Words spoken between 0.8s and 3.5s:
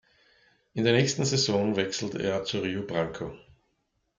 der nächsten Saison wechselte er zu Rio Branco.